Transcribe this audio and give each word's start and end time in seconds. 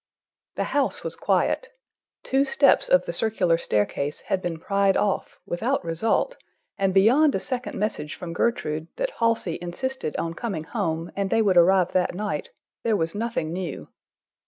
The 0.55 0.63
house 0.63 1.03
was 1.03 1.15
quiet. 1.15 1.77
Two 2.23 2.43
steps 2.43 2.89
of 2.89 3.05
the 3.05 3.13
circular 3.13 3.59
staircase 3.59 4.21
had 4.21 4.41
been 4.41 4.57
pried 4.59 4.97
off, 4.97 5.37
without 5.45 5.85
result, 5.85 6.37
and 6.75 6.91
beyond 6.91 7.35
a 7.35 7.39
second 7.39 7.77
message 7.77 8.15
from 8.15 8.33
Gertrude, 8.33 8.87
that 8.95 9.11
Halsey 9.19 9.59
insisted 9.61 10.17
on 10.17 10.33
coming 10.33 10.63
home 10.63 11.11
and 11.15 11.29
they 11.29 11.43
would 11.43 11.55
arrive 11.55 11.91
that 11.93 12.15
night, 12.15 12.49
there 12.81 12.97
was 12.97 13.13
nothing 13.13 13.53
new. 13.53 13.89